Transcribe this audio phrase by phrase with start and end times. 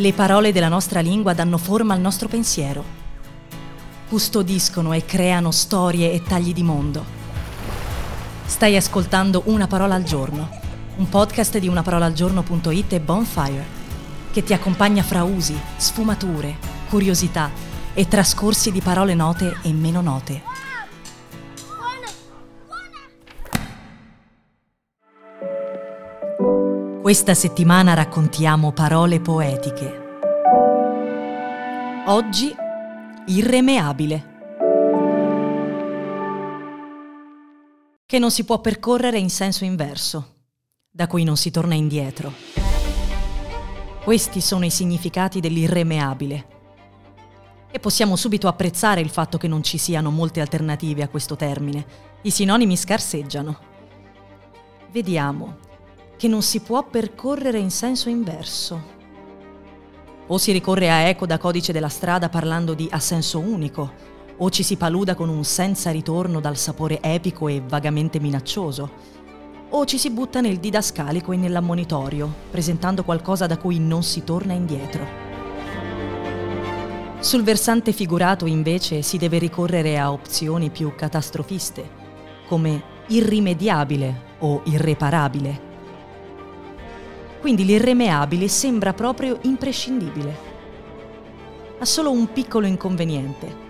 [0.00, 2.82] Le parole della nostra lingua danno forma al nostro pensiero.
[4.08, 7.04] Custodiscono e creano storie e tagli di mondo.
[8.46, 10.48] Stai ascoltando Una parola al giorno,
[10.96, 13.66] un podcast di unaparolaalgiorno.it e Bonfire,
[14.32, 16.56] che ti accompagna fra usi, sfumature,
[16.88, 17.50] curiosità
[17.92, 20.69] e trascorsi di parole note e meno note.
[27.10, 30.20] Questa settimana raccontiamo parole poetiche.
[32.06, 32.54] Oggi,
[33.26, 34.28] irremeabile.
[38.06, 40.34] Che non si può percorrere in senso inverso,
[40.88, 42.32] da cui non si torna indietro.
[44.04, 46.46] Questi sono i significati dell'irremeabile.
[47.72, 51.84] E possiamo subito apprezzare il fatto che non ci siano molte alternative a questo termine.
[52.22, 53.58] I sinonimi scarseggiano.
[54.92, 55.68] Vediamo
[56.20, 58.82] che non si può percorrere in senso inverso.
[60.26, 63.90] O si ricorre a eco da codice della strada parlando di a senso unico,
[64.36, 68.90] o ci si paluda con un senza ritorno dal sapore epico e vagamente minaccioso,
[69.70, 74.52] o ci si butta nel didascalico e nell'ammonitorio, presentando qualcosa da cui non si torna
[74.52, 75.06] indietro.
[77.20, 81.88] Sul versante figurato invece si deve ricorrere a opzioni più catastrofiste,
[82.46, 85.68] come irrimediabile o irreparabile
[87.40, 90.48] quindi l'irremeabile sembra proprio imprescindibile.
[91.78, 93.68] Ha solo un piccolo inconveniente.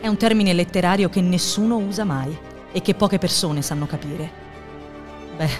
[0.00, 2.36] È un termine letterario che nessuno usa mai
[2.72, 4.30] e che poche persone sanno capire.
[5.36, 5.50] Beh,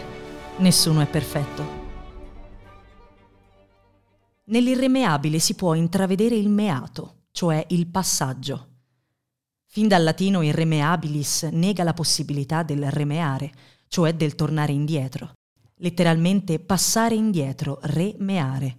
[0.58, 1.78] nessuno è perfetto.
[4.44, 8.69] Nell'irremeabile si può intravedere il meato, cioè il passaggio.
[9.66, 13.53] Fin dal latino irremeabilis nega la possibilità del remeare,
[13.86, 15.34] cioè del tornare indietro
[15.81, 18.77] letteralmente passare indietro, re-meare.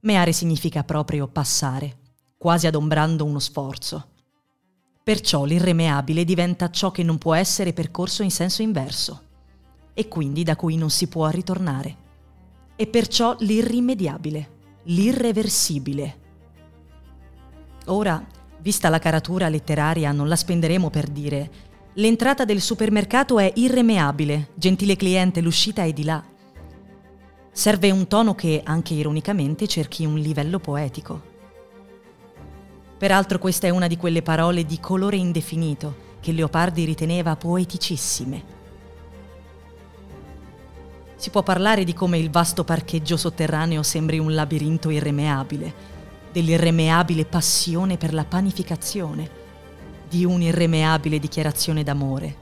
[0.00, 1.96] Meare significa proprio passare,
[2.36, 4.08] quasi adombrando uno sforzo.
[5.02, 9.22] Perciò l'irremeabile diventa ciò che non può essere percorso in senso inverso,
[9.94, 11.96] e quindi da cui non si può ritornare.
[12.76, 14.50] E perciò l'irrimediabile,
[14.84, 16.18] l'irreversibile.
[17.86, 18.24] Ora,
[18.60, 21.50] vista la caratura letteraria, non la spenderemo per dire
[21.94, 26.24] l'entrata del supermercato è irremeabile, gentile cliente, l'uscita è di là.
[27.56, 31.22] Serve un tono che, anche ironicamente, cerchi un livello poetico.
[32.98, 38.42] Peraltro questa è una di quelle parole di colore indefinito che Leopardi riteneva poeticissime.
[41.14, 45.72] Si può parlare di come il vasto parcheggio sotterraneo sembri un labirinto irremeabile,
[46.32, 49.30] dell'irremeabile passione per la panificazione,
[50.08, 52.36] di un'irremeabile dichiarazione d'amore,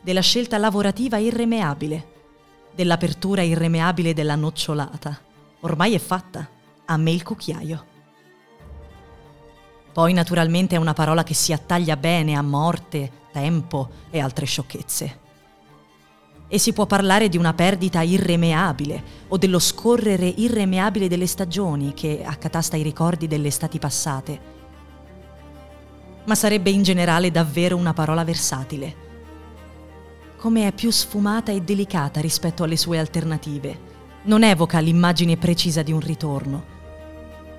[0.00, 2.09] della scelta lavorativa irremeabile,
[2.80, 5.20] dell'apertura irremeabile della nocciolata.
[5.60, 6.48] Ormai è fatta.
[6.86, 7.84] A me il cucchiaio.
[9.92, 15.18] Poi naturalmente è una parola che si attaglia bene a morte, tempo e altre sciocchezze.
[16.48, 22.22] E si può parlare di una perdita irremeabile o dello scorrere irremeabile delle stagioni che
[22.24, 24.40] accatasta i ricordi delle estati passate.
[26.24, 29.08] Ma sarebbe in generale davvero una parola versatile
[30.40, 33.88] come è più sfumata e delicata rispetto alle sue alternative.
[34.22, 36.64] Non evoca l'immagine precisa di un ritorno.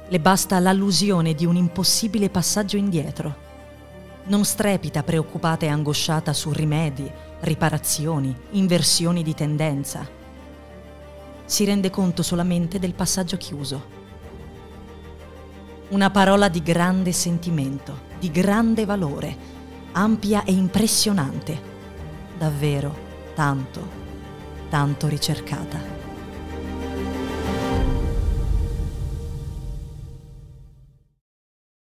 [0.08, 3.36] Le basta l'allusione di un impossibile passaggio indietro.
[4.24, 7.08] Non strepita preoccupata e angosciata su rimedi,
[7.42, 10.10] riparazioni, inversioni di tendenza.
[11.46, 13.86] Si rende conto solamente del passaggio chiuso.
[15.90, 19.38] Una parola di grande sentimento, di grande valore,
[19.92, 21.71] ampia e impressionante
[22.42, 22.92] davvero
[23.36, 23.88] tanto,
[24.68, 26.01] tanto ricercata.